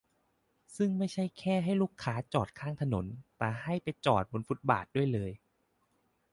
[0.77, 3.05] ซึ่งไม่ใช่แค่ให้ลูกค้าจอดข้างถนน
[3.37, 5.31] แต่ให้ไปจอดบทฟุตบาทด้วยเลย